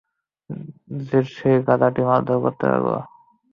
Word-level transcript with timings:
সে 1.33 1.49
গাধাটিকে 1.67 2.07
মারধর 2.09 2.37
করতে 2.43 2.65
লাগল। 2.71 2.93